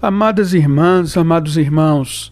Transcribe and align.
Amadas 0.00 0.54
irmãs, 0.54 1.16
amados 1.16 1.56
irmãos, 1.56 2.30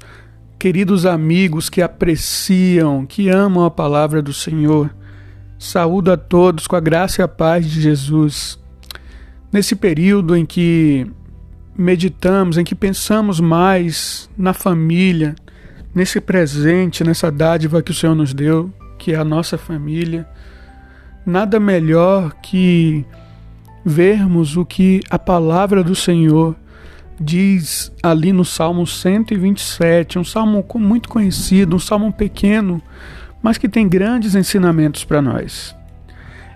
queridos 0.57 1.05
amigos 1.05 1.69
que 1.69 1.83
apreciam, 1.83 3.05
que 3.05 3.29
amam 3.29 3.65
a 3.65 3.71
palavra 3.71 4.23
do 4.23 4.33
Senhor, 4.33 4.95
saúdo 5.59 6.13
a 6.13 6.17
todos 6.17 6.69
com 6.69 6.77
a 6.77 6.81
graça 6.81 7.21
e 7.21 7.25
a 7.25 7.29
paz 7.29 7.69
de 7.69 7.81
Jesus. 7.81 8.57
Nesse 9.53 9.75
período 9.75 10.37
em 10.37 10.47
que 10.47 11.11
meditamos, 11.77 12.57
em 12.57 12.63
que 12.63 12.75
pensamos 12.75 13.41
mais 13.41 14.31
na 14.39 14.53
família, 14.53 15.35
nesse 15.95 16.21
presente, 16.21 17.03
nessa 17.03 17.33
dádiva 17.33 17.83
que 17.83 17.91
o 17.91 17.95
Senhor 17.95 18.15
nos 18.15 18.33
deu, 18.33 18.73
que 18.97 19.13
é 19.13 19.17
a 19.17 19.25
nossa 19.25 19.59
família, 19.59 20.27
nada 21.25 21.59
melhor 21.59 22.33
que 22.43 23.05
vermos 23.89 24.57
o 24.57 24.65
que 24.65 25.01
a 25.09 25.17
palavra 25.17 25.85
do 25.85 25.95
Senhor 25.95 26.57
diz 27.21 27.93
ali 28.03 28.33
no 28.33 28.45
Salmo 28.45 28.85
127, 28.85 30.19
um 30.19 30.25
salmo 30.25 30.67
muito 30.75 31.09
conhecido, 31.09 31.77
um 31.77 31.79
salmo 31.79 32.13
pequeno, 32.13 32.83
mas 33.41 33.57
que 33.57 33.69
tem 33.69 33.89
grandes 33.89 34.35
ensinamentos 34.35 35.05
para 35.05 35.23
nós. 35.23 35.73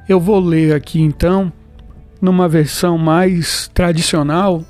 Eu 0.09 0.18
vou 0.18 0.40
ler 0.40 0.74
aqui 0.74 1.01
então, 1.01 1.52
numa 2.20 2.48
versão 2.48 2.98
mais 2.98 3.70
tradicional, 3.73 4.65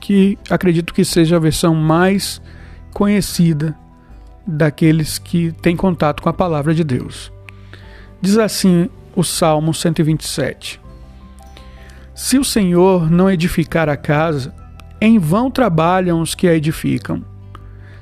que 0.00 0.38
acredito 0.48 0.94
que 0.94 1.04
seja 1.04 1.34
a 1.34 1.40
versão 1.40 1.74
mais 1.74 2.40
conhecida 2.92 3.76
daqueles 4.46 5.18
que 5.18 5.50
têm 5.60 5.76
contato 5.76 6.22
com 6.22 6.28
a 6.28 6.32
palavra 6.32 6.72
de 6.72 6.84
Deus. 6.84 7.32
Diz 8.20 8.38
assim 8.38 8.88
o 9.16 9.24
Salmo 9.24 9.74
127: 9.74 10.83
Se 12.14 12.38
o 12.38 12.44
Senhor 12.44 13.10
não 13.10 13.28
edificar 13.28 13.88
a 13.88 13.96
casa, 13.96 14.54
em 15.00 15.18
vão 15.18 15.50
trabalham 15.50 16.20
os 16.20 16.32
que 16.32 16.46
a 16.46 16.54
edificam. 16.54 17.24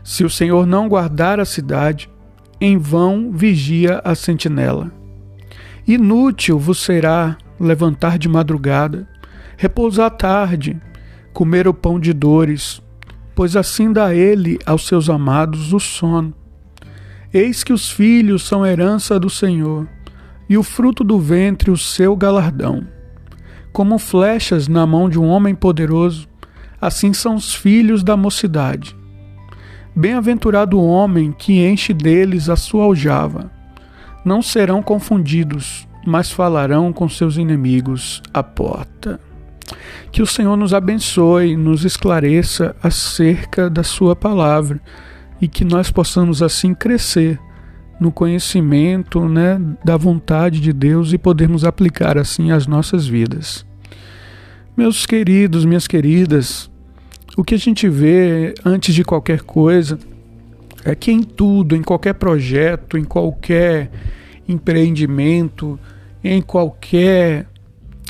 Se 0.05 0.23
o 0.23 0.29
Senhor 0.29 0.67
não 0.67 0.87
guardar 0.87 1.41
a 1.41 1.47
cidade, 1.47 2.11
em 2.61 2.77
vão 2.77 3.33
vigia 3.33 4.03
a 4.05 4.15
sentinela. 4.15 4.93
Inútil 5.89 6.59
vos 6.59 6.79
será 6.81 7.39
levantar 7.59 8.19
de 8.19 8.29
madrugada, 8.29 9.09
repousar 9.57 10.07
à 10.07 10.11
tarde, 10.11 10.79
comer 11.33 11.67
o 11.67 11.73
pão 11.73 11.99
de 11.99 12.13
dores, 12.13 12.83
pois 13.35 13.57
assim 13.57 13.91
dá 13.91 14.15
ele 14.15 14.59
aos 14.67 14.87
seus 14.87 15.09
amados 15.09 15.73
o 15.73 15.81
sono. 15.81 16.35
Eis 17.33 17.65
que 17.65 17.73
os 17.73 17.91
filhos 17.91 18.47
são 18.47 18.67
herança 18.67 19.19
do 19.19 19.31
Senhor, 19.31 19.89
e 20.51 20.59
o 20.59 20.63
fruto 20.63 21.03
do 21.03 21.19
ventre 21.19 21.71
o 21.71 21.79
seu 21.79 22.15
galardão. 22.15 22.87
Como 23.73 23.99
flechas 23.99 24.69
na 24.69 24.87
mão 24.87 25.09
de 25.09 25.19
um 25.19 25.27
homem 25.27 25.55
poderoso, 25.55 26.29
assim 26.81 27.13
são 27.15 27.37
os 27.37 27.55
filhos 27.55 28.03
da 28.03 28.17
mocidade. 28.17 28.95
Bem-aventurado 29.97 30.79
o 30.79 30.87
homem 30.87 31.33
que 31.33 31.65
enche 31.67 31.95
deles 31.95 32.49
a 32.49 32.57
sua 32.57 32.85
aljava. 32.85 33.51
Não 34.25 34.43
serão 34.43 34.83
confundidos, 34.83 35.89
mas 36.07 36.31
falarão 36.31 36.93
com 36.93 37.09
seus 37.09 37.37
inimigos 37.37 38.23
à 38.33 38.43
porta. 38.43 39.19
Que 40.11 40.21
o 40.21 40.27
Senhor 40.27 40.57
nos 40.57 40.75
abençoe, 40.75 41.57
nos 41.57 41.85
esclareça 41.85 42.77
acerca 42.83 43.71
da 43.71 43.83
Sua 43.83 44.15
palavra 44.15 44.81
e 45.41 45.49
que 45.49 45.65
nós 45.65 45.91
possamos 45.91 46.43
assim 46.43 46.75
crescer 46.75 47.41
no 48.03 48.11
conhecimento 48.11 49.27
né, 49.29 49.61
da 49.85 49.97
vontade 49.97 50.61
de 50.61 50.73
Deus 50.73 51.13
e 51.13 51.19
podermos 51.19 51.65
aplicar 51.65 52.19
assim 52.19 52.51
as 52.51 52.67
nossas 52.67 53.07
vidas. 53.07 53.65
Meus 54.77 55.07
queridos, 55.07 55.65
minhas 55.65 55.87
queridas, 55.87 56.69
o 57.37 57.45
que 57.45 57.55
a 57.55 57.59
gente 57.59 57.89
vê 57.89 58.55
antes 58.65 58.95
de 58.95 59.05
qualquer 59.05 59.43
coisa 59.43 59.99
é 60.85 60.95
que 60.95 61.13
em 61.13 61.23
tudo, 61.23 61.77
em 61.77 61.83
qualquer 61.83 62.15
projeto, 62.15 62.99
em 62.99 63.05
qualquer 63.05 63.91
empreendimento, 64.49 65.79
em 66.25 66.43
qualquer 66.43 67.47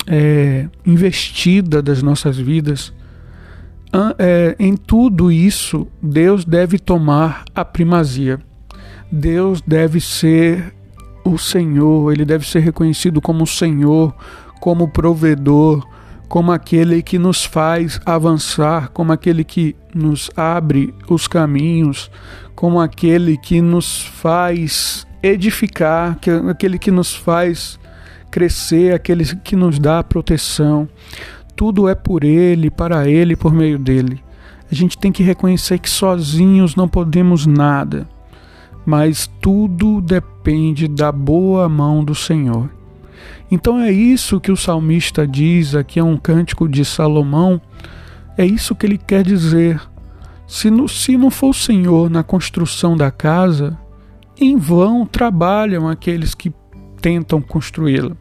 é, 0.07 0.67
investida 0.85 1.81
das 1.81 2.01
nossas 2.01 2.37
vidas, 2.37 2.91
é, 4.17 4.55
em 4.57 4.75
tudo 4.75 5.31
isso, 5.31 5.87
Deus 6.01 6.43
deve 6.43 6.79
tomar 6.79 7.45
a 7.53 7.63
primazia. 7.63 8.39
Deus 9.15 9.61
deve 9.61 10.01
ser 10.01 10.73
o 11.23 11.37
Senhor, 11.37 12.11
ele 12.11 12.25
deve 12.25 12.47
ser 12.47 12.61
reconhecido 12.61 13.21
como 13.21 13.45
Senhor, 13.45 14.11
como 14.59 14.87
provedor, 14.87 15.87
como 16.27 16.51
aquele 16.51 17.03
que 17.03 17.19
nos 17.19 17.45
faz 17.45 18.01
avançar, 18.07 18.89
como 18.89 19.11
aquele 19.11 19.43
que 19.43 19.75
nos 19.93 20.31
abre 20.35 20.91
os 21.07 21.27
caminhos, 21.27 22.09
como 22.55 22.81
aquele 22.81 23.37
que 23.37 23.61
nos 23.61 24.01
faz 24.01 25.05
edificar, 25.21 26.17
aquele 26.49 26.79
que 26.79 26.89
nos 26.89 27.15
faz 27.15 27.79
crescer, 28.31 28.95
aquele 28.95 29.23
que 29.37 29.55
nos 29.55 29.77
dá 29.77 30.03
proteção. 30.03 30.89
Tudo 31.55 31.87
é 31.87 31.93
por 31.93 32.23
Ele, 32.23 32.71
para 32.71 33.07
Ele, 33.07 33.35
por 33.35 33.53
meio 33.53 33.77
dele. 33.77 34.23
A 34.71 34.73
gente 34.73 34.97
tem 34.97 35.11
que 35.11 35.21
reconhecer 35.21 35.77
que 35.77 35.89
sozinhos 35.89 36.75
não 36.75 36.87
podemos 36.87 37.45
nada, 37.45 38.07
mas 38.85 39.29
tudo 39.41 40.01
depende 40.01 40.87
da 40.87 41.11
boa 41.11 41.67
mão 41.69 42.03
do 42.03 42.13
Senhor. 42.13 42.69
Então 43.49 43.79
é 43.79 43.91
isso 43.91 44.39
que 44.39 44.51
o 44.51 44.57
salmista 44.57 45.27
diz, 45.27 45.75
aqui 45.75 45.99
é 45.99 46.03
um 46.03 46.17
cântico 46.17 46.67
de 46.67 46.83
Salomão, 46.83 47.61
é 48.37 48.45
isso 48.45 48.75
que 48.75 48.85
ele 48.85 48.97
quer 48.97 49.23
dizer. 49.23 49.79
Se, 50.47 50.69
no, 50.69 50.89
se 50.89 51.17
não 51.17 51.29
for 51.29 51.49
o 51.49 51.53
Senhor 51.53 52.09
na 52.09 52.23
construção 52.23 52.97
da 52.97 53.11
casa, 53.11 53.77
em 54.39 54.57
vão 54.57 55.05
trabalham 55.05 55.87
aqueles 55.87 56.33
que 56.33 56.51
tentam 57.01 57.41
construí-la. 57.41 58.17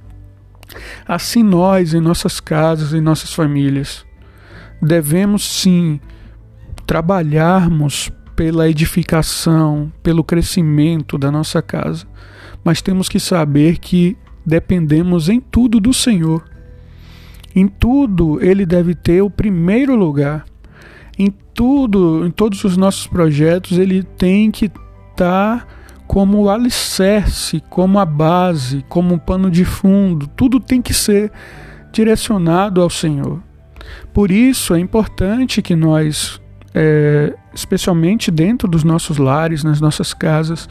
Assim 1.07 1.43
nós, 1.43 1.95
em 1.95 2.01
nossas 2.01 2.41
casas, 2.41 2.93
em 2.93 3.01
nossas 3.01 3.33
famílias, 3.33 4.05
devemos 4.81 5.43
sim 5.61 6.01
trabalharmos 6.87 8.11
pela 8.43 8.69
edificação, 8.69 9.93
pelo 10.03 10.25
crescimento 10.25 11.17
da 11.17 11.31
nossa 11.31 11.63
casa, 11.63 12.05
mas 12.65 12.83
temos 12.83 13.09
que 13.09 13.21
saber 13.21 13.79
que 13.79 14.17
dependemos 14.45 15.29
em 15.29 15.39
tudo 15.39 15.79
do 15.79 15.95
Senhor. 15.95 16.43
Em 17.55 17.69
tudo 17.69 18.45
ele 18.45 18.67
deve 18.67 18.97
ter 18.97 19.23
o 19.23 19.31
primeiro 19.31 19.95
lugar. 19.95 20.45
Em 21.17 21.33
tudo, 21.55 22.27
em 22.27 22.33
todos 22.33 22.65
os 22.65 22.77
nossos 22.77 23.07
projetos, 23.07 23.79
ele 23.79 24.03
tem 24.03 24.51
que 24.51 24.65
estar 24.65 25.61
tá 25.61 25.67
como 26.09 26.43
o 26.43 26.51
alicerce, 26.51 27.63
como 27.71 28.01
a 28.01 28.05
base, 28.05 28.85
como 28.89 29.15
um 29.15 29.19
pano 29.19 29.53
de 29.53 29.65
fundo. 29.65 30.27
Tudo 30.27 30.59
tem 30.59 30.83
que 30.83 30.93
ser 30.93 31.31
direcionado 31.93 32.83
ao 32.83 32.91
Senhor. 32.91 33.41
Por 34.13 34.33
isso 34.33 34.75
é 34.75 34.81
importante 34.81 35.63
que 35.63 35.77
nós, 35.77 36.41
é, 36.75 37.37
especialmente 37.55 38.31
dentro 38.31 38.69
dos 38.69 38.85
nossos 38.85 39.19
lares, 39.19 39.65
nas 39.65 39.81
nossas 39.81 40.13
casas, 40.15 40.69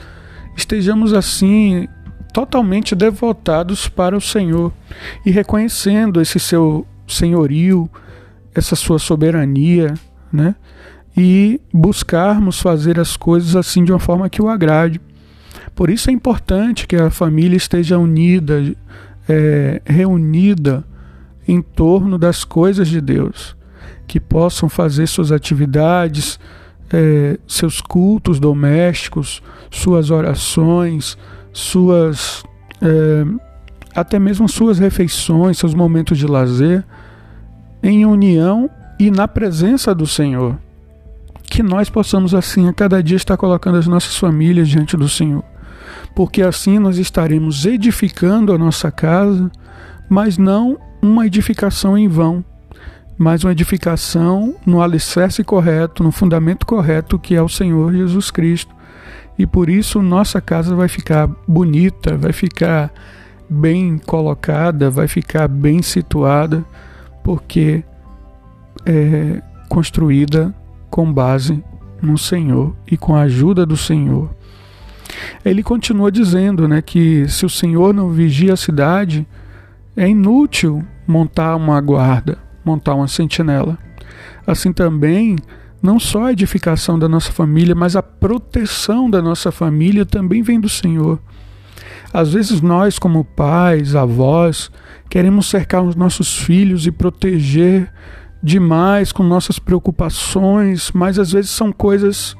estejamos 0.55 1.13
assim 1.13 1.87
totalmente 2.33 2.95
devotados 2.95 3.87
para 3.87 4.15
o 4.15 4.21
Senhor 4.21 4.71
e 5.25 5.31
reconhecendo 5.31 6.21
esse 6.21 6.39
seu 6.39 6.85
senhorio, 7.07 7.89
essa 8.55 8.75
sua 8.75 8.99
soberania, 8.99 9.93
né? 10.31 10.55
E 11.15 11.59
buscarmos 11.73 12.61
fazer 12.61 12.99
as 12.99 13.17
coisas 13.17 13.55
assim 13.55 13.83
de 13.83 13.91
uma 13.91 13.99
forma 13.99 14.29
que 14.29 14.41
o 14.41 14.47
agrade. 14.47 15.01
Por 15.75 15.89
isso 15.89 16.09
é 16.09 16.13
importante 16.13 16.87
que 16.87 16.95
a 16.95 17.09
família 17.09 17.57
esteja 17.57 17.97
unida, 17.97 18.73
é, 19.27 19.81
reunida 19.85 20.85
em 21.47 21.61
torno 21.61 22.17
das 22.17 22.43
coisas 22.43 22.87
de 22.87 23.01
Deus, 23.01 23.57
que 24.07 24.19
possam 24.19 24.69
fazer 24.69 25.07
suas 25.07 25.31
atividades, 25.31 26.39
é, 26.93 27.37
seus 27.47 27.81
cultos 27.81 28.39
domésticos, 28.39 29.41
suas 29.69 30.09
orações, 30.09 31.17
suas 31.53 32.43
é, 32.81 33.25
até 33.95 34.17
mesmo 34.17 34.47
suas 34.47 34.79
refeições, 34.79 35.57
seus 35.57 35.73
momentos 35.73 36.17
de 36.17 36.25
lazer 36.25 36.83
em 37.83 38.05
união 38.05 38.69
e 38.99 39.11
na 39.11 39.27
presença 39.27 39.93
do 39.93 40.07
Senhor. 40.07 40.57
Que 41.43 41.61
nós 41.61 41.89
possamos 41.89 42.33
assim 42.33 42.67
a 42.69 42.73
cada 42.73 43.03
dia 43.03 43.17
estar 43.17 43.35
colocando 43.35 43.77
as 43.77 43.87
nossas 43.87 44.15
famílias 44.15 44.69
diante 44.69 44.95
do 44.95 45.09
Senhor. 45.09 45.43
Porque 46.15 46.41
assim 46.41 46.79
nós 46.79 46.97
estaremos 46.97 47.65
edificando 47.65 48.53
a 48.53 48.57
nossa 48.57 48.89
casa, 48.91 49.51
mas 50.09 50.37
não 50.37 50.77
uma 51.01 51.25
edificação 51.25 51.97
em 51.97 52.07
vão, 52.07 52.45
mas 53.21 53.43
uma 53.43 53.51
edificação 53.51 54.55
no 54.65 54.81
alicerce 54.81 55.43
correto, 55.43 56.01
no 56.01 56.11
fundamento 56.11 56.65
correto 56.65 57.19
que 57.19 57.35
é 57.35 57.41
o 57.41 57.47
Senhor 57.47 57.93
Jesus 57.93 58.31
Cristo 58.31 58.73
e 59.37 59.45
por 59.45 59.69
isso 59.69 60.01
nossa 60.01 60.41
casa 60.41 60.75
vai 60.75 60.87
ficar 60.87 61.29
bonita, 61.47 62.17
vai 62.17 62.33
ficar 62.33 62.91
bem 63.47 63.99
colocada, 63.99 64.89
vai 64.89 65.07
ficar 65.07 65.47
bem 65.47 65.83
situada, 65.83 66.65
porque 67.23 67.83
é 68.87 69.39
construída 69.69 70.51
com 70.89 71.13
base 71.13 71.63
no 72.01 72.17
Senhor 72.17 72.75
e 72.89 72.97
com 72.97 73.15
a 73.15 73.21
ajuda 73.21 73.67
do 73.67 73.77
Senhor. 73.77 74.31
Ele 75.45 75.61
continua 75.61 76.11
dizendo 76.11 76.67
né, 76.67 76.81
que 76.81 77.27
se 77.29 77.45
o 77.45 77.49
Senhor 77.49 77.93
não 77.93 78.09
vigia 78.09 78.53
a 78.53 78.57
cidade, 78.57 79.27
é 79.95 80.09
inútil 80.09 80.83
montar 81.05 81.55
uma 81.55 81.79
guarda, 81.79 82.39
montar 82.63 82.95
uma 82.95 83.07
sentinela. 83.07 83.77
Assim 84.45 84.73
também, 84.73 85.35
não 85.81 85.99
só 85.99 86.25
a 86.25 86.31
edificação 86.31 86.97
da 86.97 87.07
nossa 87.07 87.31
família, 87.31 87.75
mas 87.75 87.95
a 87.95 88.03
proteção 88.03 89.09
da 89.09 89.21
nossa 89.21 89.51
família 89.51 90.05
também 90.05 90.41
vem 90.41 90.59
do 90.59 90.69
Senhor. 90.69 91.19
Às 92.13 92.33
vezes 92.33 92.61
nós, 92.61 92.99
como 92.99 93.23
pais, 93.23 93.95
avós, 93.95 94.69
queremos 95.09 95.47
cercar 95.47 95.81
os 95.81 95.95
nossos 95.95 96.37
filhos 96.37 96.85
e 96.85 96.91
proteger 96.91 97.91
demais 98.43 99.11
com 99.11 99.23
nossas 99.23 99.59
preocupações, 99.59 100.91
mas 100.93 101.17
às 101.17 101.31
vezes 101.31 101.51
são 101.51 101.71
coisas 101.71 102.35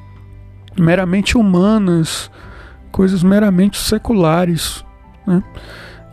meramente 0.78 1.38
humanas, 1.38 2.30
coisas 2.92 3.24
meramente 3.24 3.78
seculares. 3.78 4.84
Né? 5.26 5.44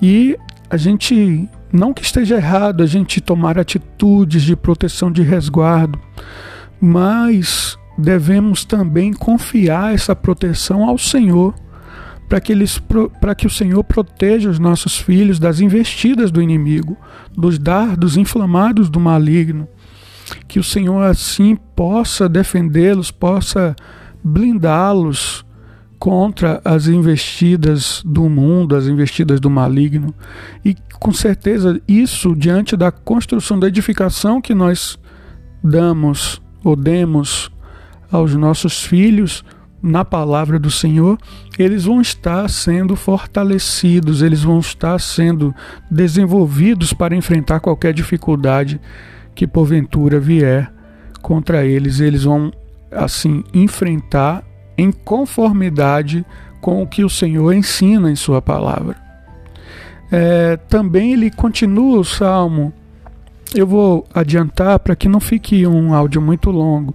E 0.01 0.39
a 0.71 0.77
gente, 0.77 1.49
não 1.73 1.93
que 1.93 2.03
esteja 2.03 2.37
errado 2.37 2.83
a 2.83 2.87
gente 2.87 3.21
tomar 3.21 3.59
atitudes 3.59 4.43
de 4.43 4.57
proteção, 4.57 5.11
de 5.11 5.23
resguardo, 5.23 5.99
mas 6.81 7.79
devemos 7.97 8.65
também 8.65 9.13
confiar 9.13 9.95
essa 9.95 10.15
proteção 10.15 10.89
ao 10.89 10.97
Senhor 10.97 11.55
para 12.29 12.41
que, 12.41 12.53
para 13.21 13.35
que 13.35 13.47
o 13.47 13.51
Senhor 13.51 13.83
proteja 13.83 14.51
os 14.51 14.59
nossos 14.59 14.99
filhos 14.99 15.39
das 15.39 15.61
investidas 15.61 16.31
do 16.31 16.43
inimigo, 16.43 16.97
dos 17.37 17.59
dardos 17.59 18.17
inflamados 18.17 18.91
do 18.91 19.01
maligno. 19.01 19.67
Que 20.47 20.59
o 20.59 20.65
Senhor 20.65 21.03
assim 21.03 21.57
possa 21.75 22.29
defendê-los, 22.29 23.11
possa 23.11 23.75
blindá-los 24.23 25.45
contra 25.99 26.61
as 26.65 26.87
investidas 26.87 28.03
do 28.05 28.29
mundo, 28.29 28.77
as 28.77 28.87
investidas 28.87 29.41
do 29.41 29.51
maligno. 29.51 30.15
E 30.65 30.77
com 31.01 31.13
certeza 31.13 31.81
isso, 31.89 32.35
diante 32.37 32.77
da 32.77 32.91
construção 32.91 33.59
da 33.59 33.67
edificação 33.67 34.41
que 34.41 34.55
nós 34.55 34.99
damos 35.63 36.41
ou 36.63 36.77
demos 36.77 37.51
aos 38.11 38.35
nossos 38.35 38.83
filhos, 38.85 39.45
na 39.83 40.05
palavra 40.05 40.59
do 40.59 40.71
Senhor, 40.71 41.19
eles 41.59 41.85
vão 41.85 42.01
estar 42.01 42.49
sendo 42.51 42.97
fortalecidos, 42.97 44.23
eles 44.23 44.43
vão 44.43 44.59
estar 44.59 44.99
sendo 44.99 45.55
desenvolvidos 45.91 46.93
para 46.93 47.15
enfrentar 47.15 47.61
qualquer 47.61 47.93
dificuldade 47.93 48.81
que 49.35 49.47
porventura 49.47 50.19
vier 50.19 50.73
contra 51.23 51.65
eles. 51.65 52.01
Eles 52.01 52.25
vão, 52.25 52.53
assim, 52.91 53.45
enfrentar 53.55 54.43
em 54.79 54.93
conformidade 54.93 56.25
com 56.61 56.81
o 56.81 56.87
que 56.87 57.05
o 57.05 57.11
Senhor 57.11 57.53
ensina 57.53 58.11
em 58.11 58.17
Sua 58.17 58.41
palavra. 58.41 58.97
É, 60.11 60.57
também 60.57 61.13
ele 61.13 61.31
continua 61.31 61.99
o 61.99 62.05
salmo. 62.05 62.73
Eu 63.55 63.67
vou 63.67 64.07
adiantar 64.15 64.79
para 64.79 64.95
que 64.95 65.09
não 65.09 65.21
fique 65.21 65.67
um 65.67 65.93
áudio 65.93 66.23
muito 66.23 66.51
longo, 66.51 66.95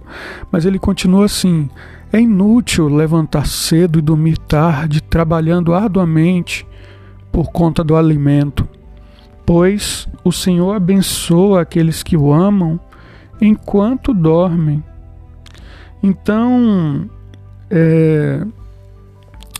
mas 0.50 0.64
ele 0.64 0.78
continua 0.78 1.26
assim: 1.26 1.68
é 2.12 2.20
inútil 2.20 2.88
levantar 2.88 3.46
cedo 3.46 3.98
e 3.98 4.02
dormir 4.02 4.38
tarde, 4.38 5.02
trabalhando 5.02 5.74
arduamente 5.74 6.66
por 7.32 7.50
conta 7.50 7.82
do 7.82 7.96
alimento, 7.96 8.68
pois 9.44 10.08
o 10.22 10.30
Senhor 10.30 10.74
abençoa 10.74 11.62
aqueles 11.62 12.02
que 12.02 12.16
o 12.16 12.32
amam 12.32 12.78
enquanto 13.40 14.14
dormem. 14.14 14.82
Então, 16.00 17.10
é, 17.70 18.44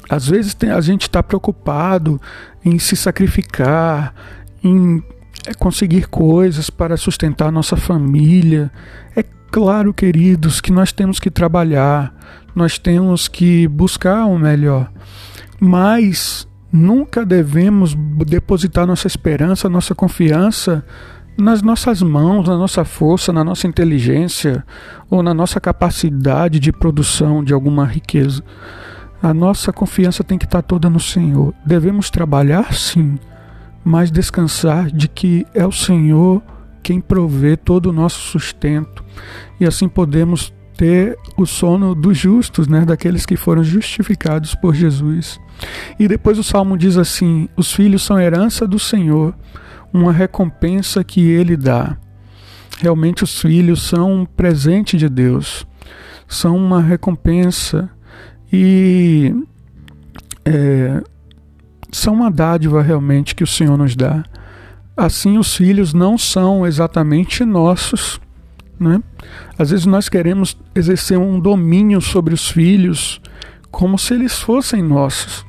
às 0.09 0.29
vezes 0.29 0.55
tem, 0.55 0.71
a 0.71 0.81
gente 0.81 1.03
está 1.03 1.23
preocupado 1.23 2.21
em 2.65 2.79
se 2.79 2.97
sacrificar, 2.97 4.15
em 4.62 5.03
é, 5.47 5.55
conseguir 5.55 6.09
coisas 6.09 6.71
para 6.71 6.97
sustentar 6.97 7.51
nossa 7.51 7.77
família. 7.77 8.71
É 9.17 9.23
claro, 9.51 9.93
queridos, 9.93 10.61
que 10.61 10.73
nós 10.73 10.93
temos 10.93 11.19
que 11.19 11.31
trabalhar, 11.31 12.15
nós 12.55 12.79
temos 12.79 13.29
que 13.29 13.67
buscar 13.69 14.27
o 14.27 14.39
melhor. 14.39 14.91
Mas 15.59 16.47
nunca 16.73 17.25
devemos 17.25 17.95
depositar 18.27 18.87
nossa 18.87 19.07
esperança, 19.07 19.69
nossa 19.69 19.95
confiança 19.95 20.85
nas 21.37 21.63
nossas 21.63 22.03
mãos, 22.03 22.49
na 22.49 22.57
nossa 22.57 22.85
força, 22.85 23.33
na 23.33 23.43
nossa 23.43 23.67
inteligência 23.67 24.65
ou 25.11 25.23
na 25.23 25.35
nossa 25.35 25.61
capacidade 25.61 26.61
de 26.61 26.73
produção 26.73 27.43
de 27.43 27.53
alguma 27.53 27.85
riqueza. 27.85 28.43
A 29.23 29.33
nossa 29.33 29.73
confiança 29.73 30.23
tem 30.23 30.39
que 30.39 30.45
estar 30.45 30.63
toda 30.63 30.91
no 30.91 31.01
Senhor. 31.01 31.55
Devemos 31.65 32.11
trabalhar 32.11 32.75
sim, 32.75 33.19
mas 33.85 34.11
descansar 34.11 34.91
de 34.91 35.09
que 35.09 35.47
é 35.55 35.67
o 35.67 35.73
Senhor 35.73 36.43
quem 36.83 37.01
provê 37.01 37.57
todo 37.57 37.87
o 37.87 37.93
nosso 37.93 38.21
sustento 38.21 39.03
e 39.59 39.67
assim 39.67 39.89
podemos 39.89 40.53
ter 40.77 41.17
o 41.37 41.47
sono 41.47 41.95
dos 41.95 42.19
justos, 42.19 42.67
né, 42.67 42.85
daqueles 42.85 43.25
que 43.25 43.37
foram 43.37 43.63
justificados 43.63 44.55
por 44.55 44.75
Jesus. 44.75 45.41
E 45.99 46.09
depois 46.09 46.39
o 46.39 46.43
salmo 46.43 46.77
diz 46.77 46.97
assim: 46.97 47.49
os 47.57 47.73
filhos 47.73 48.03
são 48.03 48.21
herança 48.21 48.67
do 48.67 48.79
Senhor, 48.79 49.35
uma 49.94 50.12
recompensa 50.12 51.05
que 51.05 51.31
ele 51.31 51.56
dá. 51.56 51.96
Realmente 52.81 53.23
os 53.23 53.41
filhos 53.41 53.82
são 53.82 54.12
um 54.12 54.26
presente 54.26 54.96
de 54.96 55.08
Deus, 55.08 55.64
são 56.26 56.56
uma 56.56 56.82
recompensa 56.82 57.88
e 58.52 59.32
é, 60.44 61.00
são 61.93 62.14
uma 62.14 62.31
dádiva 62.31 62.82
realmente 62.82 63.37
que 63.37 63.44
o 63.44 63.46
Senhor 63.46 63.79
nos 63.79 63.94
dá. 63.94 64.25
Assim, 64.96 65.38
os 65.38 65.55
filhos 65.55 65.94
não 65.94 66.19
são 66.19 66.67
exatamente 66.67 67.44
nossos, 67.44 68.20
né? 68.79 69.00
Às 69.56 69.70
vezes 69.70 69.87
nós 69.87 70.08
queremos 70.08 70.56
exercer 70.75 71.19
um 71.19 71.38
domínio 71.38 72.00
sobre 72.00 72.35
os 72.35 72.49
filhos 72.50 73.20
como 73.70 73.97
se 73.97 74.14
eles 74.14 74.40
fossem 74.40 74.82
nossos. 74.82 75.47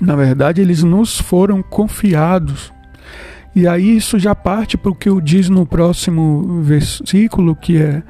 Na 0.00 0.14
verdade, 0.14 0.60
eles 0.60 0.82
nos 0.82 1.20
foram 1.20 1.62
confiados. 1.62 2.72
E 3.58 3.66
aí 3.66 3.96
isso 3.96 4.20
já 4.20 4.36
parte 4.36 4.78
para 4.78 4.92
o 4.92 4.94
que 4.94 5.10
diz 5.20 5.48
no 5.48 5.66
próximo 5.66 6.62
versículo, 6.62 7.56
que 7.56 7.76
é 7.76 8.04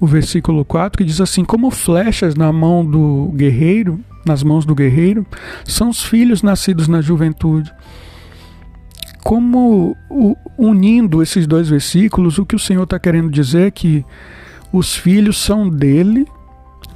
o 0.00 0.06
versículo 0.06 0.64
4, 0.64 0.98
que 0.98 1.04
diz 1.04 1.20
assim: 1.20 1.44
Como 1.44 1.72
flechas 1.72 2.36
na 2.36 2.52
mão 2.52 2.86
do 2.86 3.32
guerreiro, 3.34 3.98
nas 4.24 4.44
mãos 4.44 4.64
do 4.64 4.76
guerreiro, 4.76 5.26
são 5.64 5.88
os 5.88 6.04
filhos 6.04 6.40
nascidos 6.40 6.86
na 6.86 7.00
juventude. 7.00 7.74
Como 9.24 9.96
unindo 10.56 11.20
esses 11.20 11.48
dois 11.48 11.68
versículos, 11.68 12.38
o 12.38 12.46
que 12.46 12.54
o 12.54 12.60
Senhor 12.60 12.84
está 12.84 12.96
querendo 12.96 13.28
dizer 13.28 13.66
é 13.66 13.70
que 13.72 14.04
os 14.72 14.94
filhos 14.94 15.36
são 15.36 15.68
dele, 15.68 16.28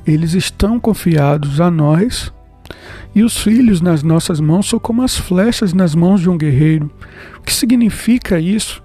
eles 0.06 0.34
estão 0.34 0.78
confiados 0.78 1.60
a 1.60 1.68
nós, 1.68 2.32
e 3.14 3.22
os 3.22 3.38
filhos 3.40 3.80
nas 3.80 4.02
nossas 4.02 4.40
mãos 4.40 4.68
são 4.68 4.78
como 4.78 5.02
as 5.02 5.16
flechas 5.16 5.72
nas 5.72 5.94
mãos 5.94 6.20
de 6.20 6.30
um 6.30 6.38
guerreiro. 6.38 6.90
O 7.38 7.42
que 7.42 7.52
significa 7.52 8.38
isso? 8.38 8.82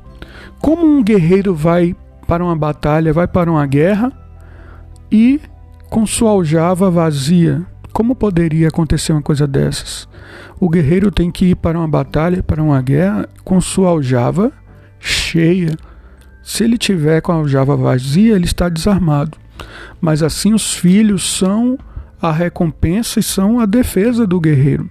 Como 0.60 0.86
um 0.86 1.04
guerreiro 1.04 1.54
vai 1.54 1.96
para 2.28 2.44
uma 2.44 2.56
batalha, 2.56 3.14
vai 3.14 3.28
para 3.28 3.52
uma 3.52 3.66
guerra 3.66 4.12
e 5.12 5.40
com 5.90 6.06
sua 6.06 6.32
aljava 6.32 6.90
vazia? 6.90 7.64
Como 7.94 8.16
poderia 8.16 8.68
acontecer 8.68 9.14
uma 9.14 9.22
coisa 9.22 9.48
dessas? 9.48 10.08
O 10.60 10.70
guerreiro 10.70 11.12
tem 11.12 11.32
que 11.32 11.52
ir 11.52 11.56
para 11.56 11.78
uma 11.78 11.88
batalha, 11.88 12.44
para 12.44 12.62
uma 12.62 12.82
guerra, 12.82 13.30
com 13.44 13.62
sua 13.62 13.90
aljava 13.90 14.52
cheia. 15.00 15.78
Se 16.44 16.64
ele 16.64 16.78
tiver 16.78 17.22
com 17.22 17.32
a 17.32 17.36
aljava 17.36 17.76
vazia, 17.76 18.36
ele 18.36 18.46
está 18.46 18.68
desarmado. 18.68 19.38
Mas 20.02 20.22
assim 20.22 20.54
os 20.54 20.74
filhos 20.74 21.38
são 21.38 21.78
a 22.22 22.32
recompensa 22.32 23.20
e 23.20 23.24
são 23.24 23.60
a 23.60 23.66
defesa 23.66 24.26
do 24.26 24.40
guerreiro. 24.40 24.90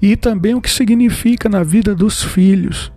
E 0.00 0.16
também 0.16 0.54
o 0.54 0.60
que 0.60 0.70
significa 0.70 1.48
na 1.48 1.62
vida 1.62 1.94
dos 1.94 2.22
filhos. 2.22 2.92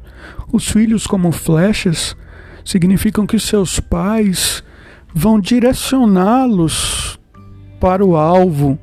Os 0.52 0.68
filhos, 0.68 1.06
como 1.06 1.32
flechas, 1.32 2.16
significam 2.64 3.28
que 3.28 3.40
seus 3.40 3.80
pais 3.80 4.64
vão 5.14 5.40
direcioná-los 5.40 7.20
para 7.80 8.04
o 8.04 8.16
alvo, 8.16 8.80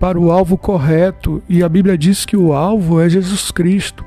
para 0.00 0.18
o 0.18 0.30
alvo 0.30 0.56
correto, 0.56 1.42
e 1.48 1.62
a 1.62 1.68
Bíblia 1.68 1.98
diz 1.98 2.24
que 2.24 2.36
o 2.36 2.52
alvo 2.52 3.00
é 3.00 3.08
Jesus 3.08 3.50
Cristo. 3.50 4.04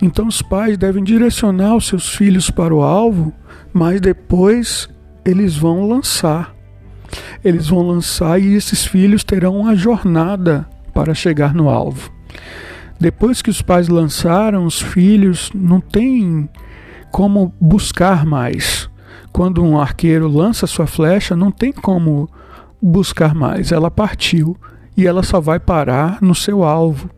Então 0.00 0.26
os 0.26 0.42
pais 0.42 0.78
devem 0.78 1.02
direcionar 1.02 1.74
os 1.74 1.86
seus 1.86 2.14
filhos 2.14 2.50
para 2.50 2.74
o 2.74 2.82
alvo, 2.82 3.32
mas 3.72 4.00
depois 4.00 4.88
eles 5.24 5.56
vão 5.56 5.88
lançar. 5.88 6.51
Eles 7.44 7.68
vão 7.68 7.82
lançar 7.82 8.40
e 8.40 8.54
esses 8.54 8.84
filhos 8.84 9.24
terão 9.24 9.56
uma 9.56 9.74
jornada 9.74 10.66
para 10.94 11.14
chegar 11.14 11.54
no 11.54 11.68
alvo. 11.68 12.10
Depois 12.98 13.42
que 13.42 13.50
os 13.50 13.60
pais 13.60 13.88
lançaram, 13.88 14.64
os 14.64 14.80
filhos 14.80 15.50
não 15.54 15.80
têm 15.80 16.48
como 17.10 17.52
buscar 17.60 18.24
mais. 18.24 18.90
quando 19.32 19.64
um 19.64 19.80
arqueiro 19.80 20.28
lança 20.28 20.66
sua 20.66 20.86
flecha, 20.86 21.34
não 21.34 21.50
tem 21.50 21.72
como 21.72 22.28
buscar 22.80 23.34
mais, 23.34 23.72
ela 23.72 23.90
partiu 23.90 24.54
e 24.94 25.06
ela 25.06 25.22
só 25.22 25.40
vai 25.40 25.58
parar 25.58 26.18
no 26.20 26.34
seu 26.34 26.62
alvo. 26.62 27.08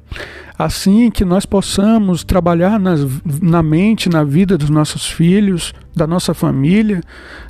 Assim 0.56 1.10
que 1.10 1.24
nós 1.24 1.44
possamos 1.44 2.22
trabalhar 2.22 2.78
nas, 2.78 3.00
na 3.42 3.62
mente, 3.62 4.08
na 4.08 4.22
vida 4.22 4.56
dos 4.56 4.70
nossos 4.70 5.10
filhos, 5.10 5.74
da 5.94 6.06
nossa 6.06 6.34
família, 6.34 7.00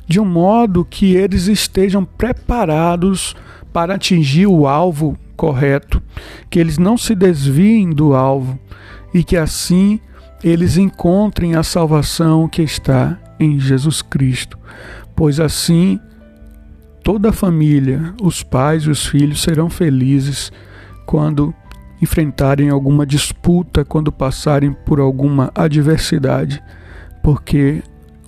de 0.07 0.19
um 0.19 0.25
modo 0.25 0.85
que 0.85 1.15
eles 1.15 1.47
estejam 1.47 2.05
preparados 2.05 3.35
para 3.73 3.95
atingir 3.95 4.47
o 4.47 4.67
alvo 4.67 5.17
correto, 5.35 6.01
que 6.49 6.59
eles 6.59 6.77
não 6.77 6.97
se 6.97 7.15
desviem 7.15 7.89
do 7.89 8.13
alvo 8.13 8.57
e 9.13 9.23
que 9.23 9.35
assim 9.35 9.99
eles 10.43 10.77
encontrem 10.77 11.55
a 11.55 11.63
salvação 11.63 12.47
que 12.47 12.61
está 12.61 13.17
em 13.39 13.59
Jesus 13.59 14.01
Cristo, 14.01 14.57
pois 15.15 15.39
assim 15.39 15.99
toda 17.03 17.29
a 17.29 17.33
família, 17.33 18.13
os 18.21 18.43
pais 18.43 18.83
e 18.83 18.89
os 18.89 19.05
filhos 19.05 19.41
serão 19.41 19.69
felizes 19.69 20.51
quando 21.05 21.53
enfrentarem 22.01 22.69
alguma 22.69 23.05
disputa, 23.05 23.85
quando 23.85 24.11
passarem 24.11 24.71
por 24.71 24.99
alguma 24.99 25.51
adversidade, 25.55 26.61
porque 27.23 27.81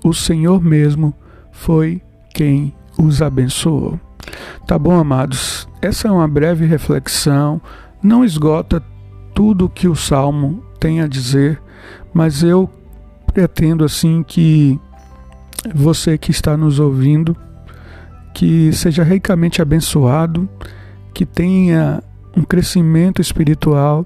o 0.08 0.14
Senhor 0.14 0.64
mesmo 0.64 1.14
foi 1.52 2.02
quem 2.34 2.74
os 2.98 3.22
abençoou. 3.22 4.00
Tá 4.66 4.78
bom, 4.78 4.98
amados? 4.98 5.68
Essa 5.82 6.08
é 6.08 6.12
uma 6.12 6.28
breve 6.28 6.66
reflexão, 6.66 7.62
não 8.02 8.24
esgota 8.24 8.84
tudo 9.34 9.66
o 9.66 9.70
que 9.70 9.88
o 9.88 9.96
salmo 9.96 10.64
tem 10.80 11.02
a 11.02 11.08
dizer, 11.08 11.62
mas 12.14 12.44
eu 12.44 12.70
pretendo 13.34 13.86
assim 13.86 14.24
que 14.24 14.80
você 15.74 16.18
que 16.18 16.32
está 16.32 16.58
nos 16.58 16.80
ouvindo, 16.80 17.36
que 18.34 18.72
seja 18.74 19.04
ricamente 19.04 19.62
abençoado, 19.62 20.48
que 21.14 21.26
tenha 21.26 22.04
um 22.36 22.44
crescimento 22.44 23.22
espiritual. 23.22 24.06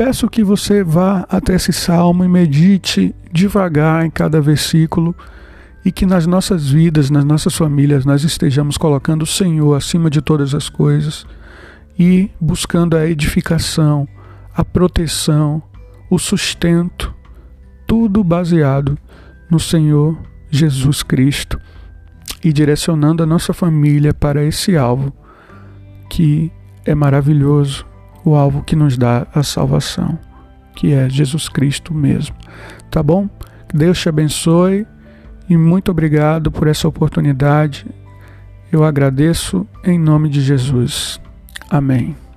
Peço 0.00 0.30
que 0.30 0.42
você 0.42 0.82
vá 0.82 1.26
até 1.28 1.56
esse 1.56 1.74
salmo 1.74 2.24
e 2.24 2.28
medite 2.28 3.14
devagar 3.30 4.02
em 4.02 4.08
cada 4.08 4.40
versículo 4.40 5.14
e 5.84 5.92
que 5.92 6.06
nas 6.06 6.26
nossas 6.26 6.70
vidas, 6.70 7.10
nas 7.10 7.22
nossas 7.22 7.54
famílias, 7.54 8.06
nós 8.06 8.24
estejamos 8.24 8.78
colocando 8.78 9.24
o 9.24 9.26
Senhor 9.26 9.74
acima 9.74 10.08
de 10.08 10.22
todas 10.22 10.54
as 10.54 10.70
coisas 10.70 11.26
e 11.98 12.30
buscando 12.40 12.96
a 12.96 13.06
edificação, 13.06 14.08
a 14.54 14.64
proteção, 14.64 15.62
o 16.08 16.18
sustento, 16.18 17.14
tudo 17.86 18.24
baseado 18.24 18.96
no 19.50 19.60
Senhor 19.60 20.18
Jesus 20.50 21.02
Cristo 21.02 21.60
e 22.42 22.54
direcionando 22.54 23.22
a 23.22 23.26
nossa 23.26 23.52
família 23.52 24.14
para 24.14 24.42
esse 24.42 24.78
alvo 24.78 25.12
que 26.08 26.50
é 26.86 26.94
maravilhoso, 26.94 27.84
o 28.24 28.34
alvo 28.34 28.62
que 28.62 28.76
nos 28.76 28.96
dá 28.96 29.26
a 29.34 29.42
salvação, 29.42 30.18
que 30.74 30.92
é 30.92 31.08
Jesus 31.08 31.48
Cristo 31.48 31.94
mesmo. 31.94 32.34
Tá 32.90 33.02
bom? 33.02 33.28
Deus 33.72 34.00
te 34.00 34.08
abençoe 34.08 34.86
e 35.48 35.56
muito 35.56 35.90
obrigado 35.90 36.50
por 36.50 36.66
essa 36.68 36.88
oportunidade. 36.88 37.86
Eu 38.70 38.84
agradeço 38.84 39.66
em 39.84 39.98
nome 39.98 40.28
de 40.28 40.40
Jesus. 40.40 41.20
Amém. 41.68 42.29